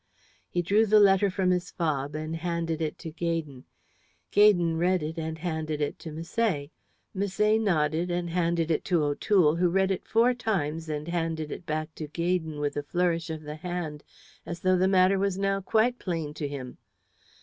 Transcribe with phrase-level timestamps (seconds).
[0.49, 3.65] He drew the letter from his fob and handed it to Gaydon.
[4.31, 6.71] Gaydon read it and handed it to Misset.
[7.15, 11.67] Misset nodded and handed it to O'Toole, who read it four times and handed it
[11.67, 14.03] back to Gaydon with a flourish of the hand
[14.43, 16.79] as though the matter was now quite plain to him.